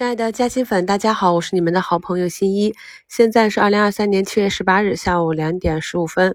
[0.00, 2.74] 亲爱的嘉兴粉，大家好，我是你们的好朋友新一。
[3.06, 6.34] 现在是二零二三年七月十八日下午两点十五分。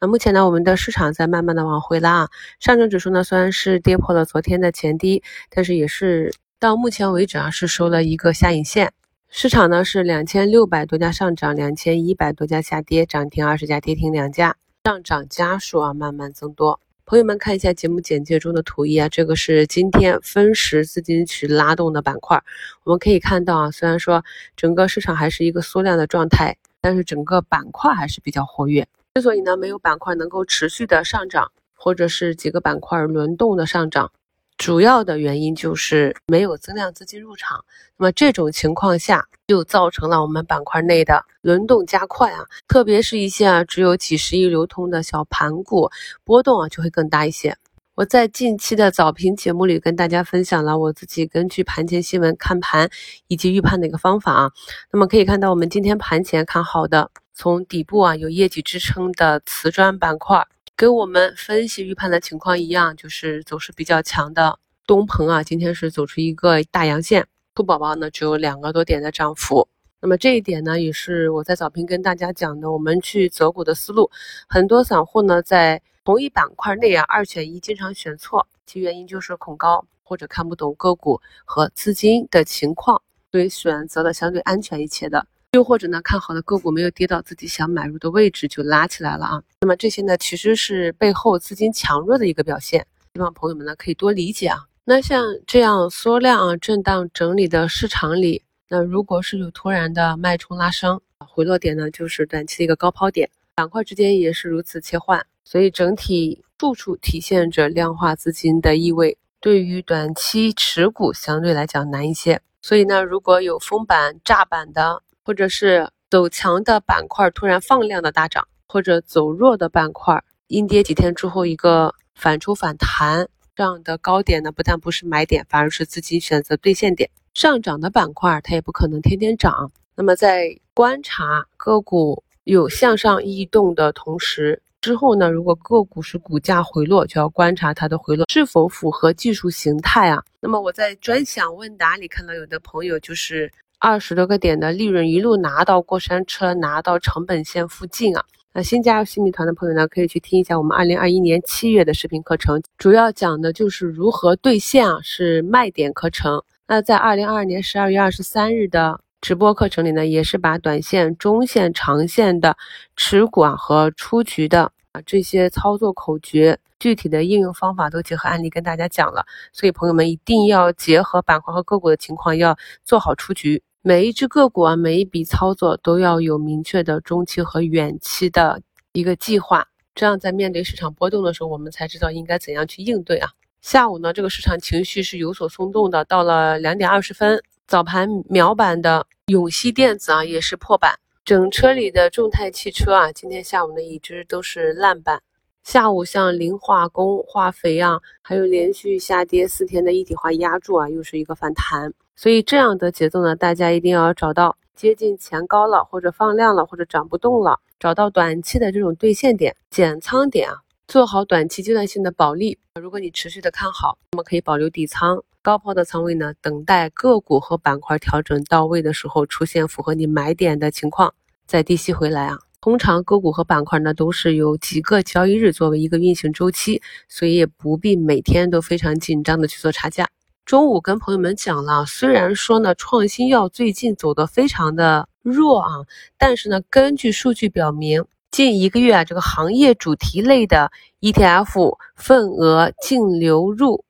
[0.00, 2.28] 那目前呢，我们的市场在慢慢的往回拉啊。
[2.58, 8.92] 上证指数呢虽然是跌破了昨天的前低，但是也是到目前为止啊是收了一个下影线。
[9.28, 16.80] 市场呢是两千六百多家上涨，两千一百多家下跌，涨停二十家，跌停两家，上涨家数啊慢慢增多。
[17.08, 22.42] 朋友们看一下节目简介中的图一啊，这个是今天分时资金去拉动的板块。
[22.82, 24.24] 我们可以看到啊，虽然说
[24.56, 28.88] 整个市场还是一个缩量的状态，但是整个板块还是比较活跃。
[29.14, 34.10] 之所以呢没有板块能够持续的上涨，或者是几个板块轮动的上涨。
[34.58, 37.64] 主要的原因就是没有增量资金入场，
[37.98, 45.90] 那么这种情况下就造成了我们板块内的轮动加快啊，特别是一些啊只有几十亿流通的小盘股，
[46.24, 47.56] 波动啊就会更大一些。
[47.94, 52.90] 我在近期的早评节目里跟大家分享了我自己根据盘前新闻看盘
[53.26, 54.50] 以及预判的一个方法啊，
[54.90, 60.46] 那么可以看到我们今天盘前看好的，从底部啊有业绩支撑的瓷砖板块。
[60.76, 69.66] 跟我们分析预判的情况一样，就是走势比较强的东鹏啊，今天是走出一个大阳线，兔宝宝呢只有两个多点的涨幅。
[70.02, 74.10] 那么这一点呢，也是我在早评跟大家讲的，我们去择股的思路。
[74.46, 83.00] 很多散户呢在同一板块内啊二选一，经常选错，其原因就是恐高或者看不懂个股和资金的情况，
[83.32, 85.26] 所以选择了相对安全一些的。
[85.56, 89.42] 又或者呢，看好的个股没有跌到自己想买入的位置就拉起来了啊。
[89.62, 94.66] 那么这些呢，其实是背后资金强弱的一个表现，希望朋友们呢可以多理解啊。
[94.84, 112.42] 那像这样缩量啊、震荡整理的市场里，那如果是有突然的脉冲拉升，回落点呢就是短期的一个高抛点，板块之间也是如此切换，所以整体处处体现着量化资金的意味，对于短期持股相对来讲难一些。
[112.60, 127.10] 所以呢，如果有封板炸板的，或者是走强的板块突然放量的大涨，或者走弱的板块阴跌几天之后一个反抽反弹，这样的高点呢，不但不是买点，反而是资金选择兑现点。
[127.34, 129.72] 上涨的板块它也不可能天天涨。
[129.96, 140.22] 那么在观察个股有向上异动的同时，之后呢，如果个股是股价回落，就要观察它的回落是否符合技术形态啊。
[140.38, 143.52] 那么我在专享问答里看到有的朋友就是。
[143.78, 148.24] 二十多个点的利润一路拿到过山车，拿到成本线附近啊！
[148.52, 156.42] 那新加入新米团的朋友呢，可以去听一下我们二零二一年七月的视频课程，主要讲的就是如何兑现啊，是卖点课程。
[156.66, 162.56] 那在二零二二年十二月二十三日的直播课程里呢，也是把短线、中线、长线的
[162.96, 164.72] 持股啊和出局的
[165.04, 166.58] 这些操作口诀。
[166.78, 173.62] 具体的应用方法都结合案例跟大家讲了，所以朋友们一定要结合板块和个股的情况，要做好出局。
[173.80, 178.60] 每一只个股啊，每一笔操作都要有明确的中期和远期的
[178.92, 183.30] 一个计划，这样在面对市场波动的时候，我们才知道应该怎样去应对啊。
[183.62, 195.20] 下午呢，这个市场情绪是有所松动的，到了两点二十分，早盘秒板的永熙电子啊也是破板，整车里的众泰汽车啊，今天下午呢一直都是烂板。
[195.64, 201.92] 下午像磷化工、化肥啊，还有连续下跌四天的一体化压住啊，又是一个反弹。
[202.14, 210.54] 所以这样的节奏呢，大家一定要找到接近前高了，或者放量了，或者涨不动了，找到短期的这种兑现点、减仓点啊，
[210.86, 212.56] 做好短期阶段性的保利。
[212.80, 221.14] 如果你持续的看好，那么可以保留底仓，高抛的仓位呢，等待个股和板块调整到位的时候，出现符合你买点的情况，
[221.46, 222.36] 再低吸回来啊。
[222.60, 230.08] 通常个股和板块呢都是有几个交易日作为一个运行周期，所以也不必每天都非常紧张的去做差价。
[230.44, 235.70] 中午跟朋友们讲了，虽然说呢创新药最近走的非常的弱啊，
[236.18, 243.84] 但是呢根据数据表明，近一个月啊这个行业主题类的 ETF 份额净流入，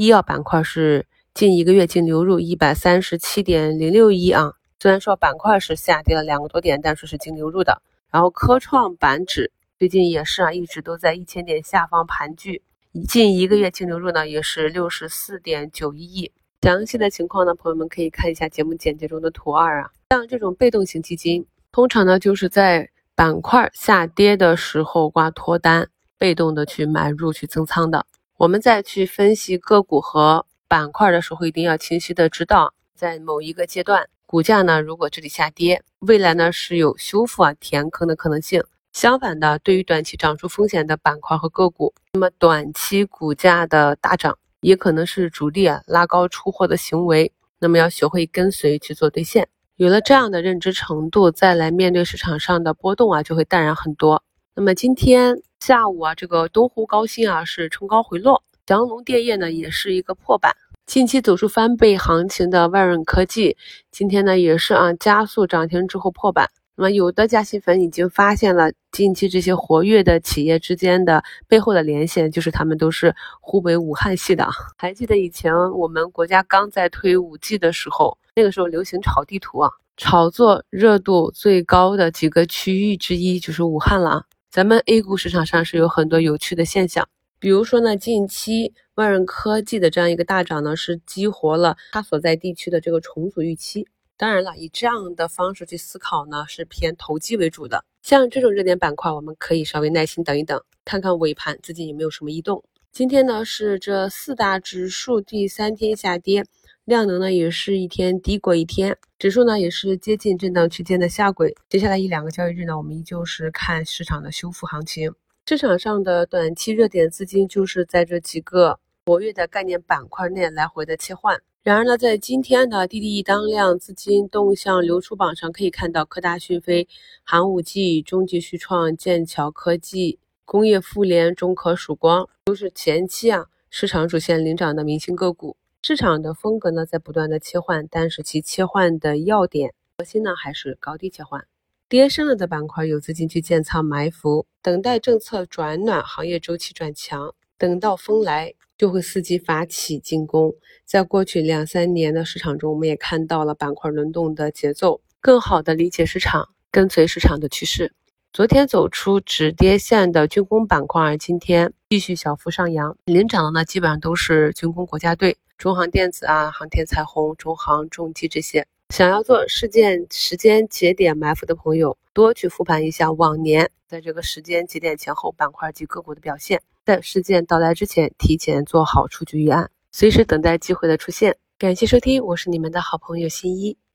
[0.00, 4.54] 医药板块是近一个月净流入一百三十七点零六亿啊。
[4.78, 7.82] 虽然说板块是下跌了两个多点，但是是净流入的。
[8.10, 12.62] 然后科创板指最近也是啊，一直都在一千点下方盘踞，
[13.06, 16.32] 近一个月净流入呢也是六十四点九一亿。
[16.62, 19.90] 详细的情况呢，朋友们可以看一下节目简介中的图二啊。
[20.08, 28.06] 像这种被动型基金，通常呢就是在板块下跌的时候挂脱单，被动的去买入去增仓的。
[28.40, 34.08] 我们再去分析个股和板块的时候，一定要清晰的知道，在某一个阶段。
[34.24, 38.64] 股价呢，如果这里下跌，未来呢是有修复啊填坑的可能性。
[38.94, 47.30] 相反的，对于短期涨出风险的板块和个股，那么短期股价的大涨，也可能是主力啊拉高出货的行为。
[47.58, 49.46] 那么要学会跟随去做兑现。
[49.76, 54.24] 有了这样的认知程度，再来面对市场上的波动啊，就会淡然很多。
[54.54, 60.56] 那么今天下午啊，这个东湖高新啊是冲高回落，祥龙电业呢也是一个破板。
[60.86, 63.58] 近期走出翻倍行情的万润科技，
[63.90, 66.48] 今天呢也是啊加速涨停之后破板。
[66.76, 74.48] 那么有的加息粉已经发现了近期这些活跃的企业之间的背后的连线，就是他们都是湖北武汉系的。
[74.78, 78.16] 还记得以前我们国家刚在推五 G 的时候？
[78.34, 84.24] 那个时候流行炒地图啊，炒作热度最高的几个区域之一就是武汉了啊。
[84.50, 87.08] 咱们 A 股市场上是有很多有趣的现象，
[87.38, 93.86] 比如说呢，近期万润科技的这样一个大涨呢，是激活了它所在地区的这个重组预期。
[94.16, 97.84] 当然了，以这样的方式去思考呢，是偏投机为主的。
[98.02, 102.64] 像这种热点板块，我们可以稍微耐心等一等，看看尾盘资金有没有什么异动。
[102.90, 106.44] 今天呢，是这四大指数第三天下跌。
[106.90, 111.54] 量能呢也是一天低过一天，指数呢也是接近震荡区间的下轨。
[111.68, 115.14] 接下来一两个交易日呢，我们依旧是看市场的修复行情。
[115.46, 121.40] 市场上的短期热点资金就是在这几个活跃的概念板块内来回的切换。
[121.62, 126.88] 然而呢，在今天的滴滴当量资金动向流出榜上可以看到，科大讯飞、
[127.22, 135.56] 寒武纪、中集旭创、剑桥科技、工业富联、中科曙光都是前期啊市场主线领涨的明星个股。
[135.82, 141.46] 市场的风格呢在不断的切换，但是其切换的要点核心呢还是高低切换。
[141.88, 150.52] 跌深了的板块有资金去建仓埋伏，等待政策转暖，行业周期转强，等到风来就会伺机发起进攻。
[150.84, 157.94] 在过去两三年的市场中，我们也看到了板块轮动的节奏，更好的理解市场，跟随市场的趋势。
[158.34, 165.38] 昨天走出止跌线的军工板块，今天继续小幅上扬，领涨的呢基本上都是军工国家队。
[165.60, 181.36] 中航电子啊，航天彩虹、中航重机这些，想要做事件时间节点埋伏的朋友，多去复盘一下往年在这个时间节点前后板块及个股的表现，在事件到来之前，提前做好出局预案，随时等待机会的出现。
[181.58, 183.76] 感谢收听，我是你们的好朋友新一。